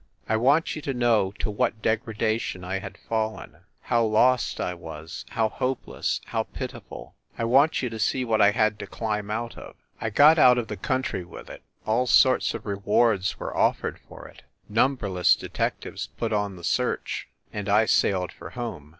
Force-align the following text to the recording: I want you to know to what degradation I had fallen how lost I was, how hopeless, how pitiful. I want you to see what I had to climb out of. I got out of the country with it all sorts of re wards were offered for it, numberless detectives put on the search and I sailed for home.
I 0.27 0.35
want 0.35 0.75
you 0.75 0.81
to 0.81 0.95
know 0.95 1.31
to 1.37 1.51
what 1.51 1.83
degradation 1.83 2.63
I 2.63 2.79
had 2.79 2.97
fallen 2.97 3.57
how 3.81 4.03
lost 4.03 4.59
I 4.59 4.73
was, 4.73 5.25
how 5.29 5.47
hopeless, 5.47 6.21
how 6.25 6.41
pitiful. 6.41 7.13
I 7.37 7.43
want 7.43 7.83
you 7.83 7.89
to 7.91 7.99
see 7.99 8.25
what 8.25 8.41
I 8.41 8.49
had 8.49 8.79
to 8.79 8.87
climb 8.87 9.29
out 9.29 9.59
of. 9.59 9.75
I 9.99 10.09
got 10.09 10.39
out 10.39 10.57
of 10.57 10.69
the 10.69 10.75
country 10.75 11.23
with 11.23 11.51
it 11.51 11.61
all 11.85 12.07
sorts 12.07 12.55
of 12.55 12.65
re 12.65 12.77
wards 12.83 13.39
were 13.39 13.55
offered 13.55 13.99
for 14.09 14.27
it, 14.27 14.41
numberless 14.67 15.35
detectives 15.35 16.07
put 16.17 16.33
on 16.33 16.55
the 16.55 16.63
search 16.63 17.27
and 17.53 17.69
I 17.69 17.85
sailed 17.85 18.31
for 18.31 18.49
home. 18.49 18.89